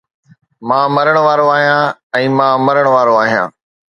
[0.67, 1.83] مان مرڻ وارو آهيان
[2.21, 3.47] ۽ مان مرڻ وارو آهيان